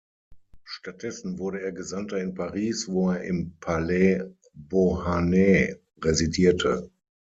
[0.65, 6.89] Stattdessen wurde er Gesandter in Paris, wo er im Palais Beauharnais residierte.